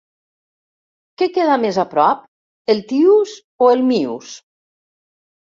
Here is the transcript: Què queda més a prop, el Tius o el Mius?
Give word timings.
Què 1.21 1.27
queda 1.35 1.57
més 1.65 1.77
a 1.83 1.85
prop, 1.93 2.23
el 2.75 2.83
Tius 2.93 3.37
o 3.67 3.69
el 3.75 3.85
Mius? 3.93 4.37